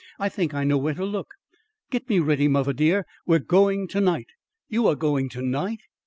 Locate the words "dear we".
2.73-3.35